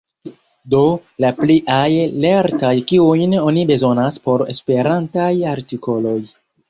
Do, 0.73 0.79
la 1.25 1.29
pliaj 1.41 1.83
lertaj 2.25 2.73
kiujn 2.93 3.37
oni 3.43 3.67
bezonas 3.73 4.21
por 4.25 4.45
esperantaj 4.55 5.29
artikoloj. 5.55 6.17